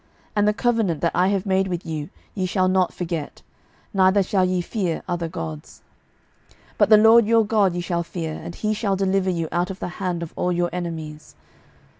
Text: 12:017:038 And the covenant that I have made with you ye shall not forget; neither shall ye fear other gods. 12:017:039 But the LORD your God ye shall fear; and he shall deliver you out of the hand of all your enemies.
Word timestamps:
12:017:038 0.29 0.31
And 0.37 0.47
the 0.47 0.53
covenant 0.55 1.01
that 1.01 1.11
I 1.13 1.27
have 1.27 1.45
made 1.45 1.67
with 1.67 1.85
you 1.85 2.09
ye 2.33 2.47
shall 2.47 2.67
not 2.67 2.91
forget; 2.91 3.43
neither 3.93 4.23
shall 4.23 4.43
ye 4.43 4.59
fear 4.59 5.03
other 5.07 5.27
gods. 5.27 5.83
12:017:039 6.49 6.57
But 6.79 6.89
the 6.89 6.97
LORD 6.97 7.25
your 7.27 7.45
God 7.45 7.75
ye 7.75 7.81
shall 7.81 8.01
fear; 8.01 8.33
and 8.33 8.55
he 8.55 8.73
shall 8.73 8.95
deliver 8.95 9.29
you 9.29 9.47
out 9.51 9.69
of 9.69 9.77
the 9.79 9.89
hand 10.01 10.23
of 10.23 10.33
all 10.35 10.51
your 10.51 10.71
enemies. 10.73 11.35